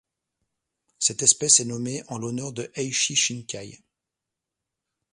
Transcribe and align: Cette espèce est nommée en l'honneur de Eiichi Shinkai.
Cette 0.97 1.21
espèce 1.21 1.59
est 1.59 1.65
nommée 1.65 2.01
en 2.07 2.17
l'honneur 2.17 2.53
de 2.53 2.71
Eiichi 2.73 3.15
Shinkai. 3.15 3.83